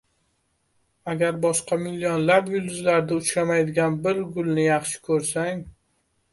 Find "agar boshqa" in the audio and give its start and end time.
1.13-1.77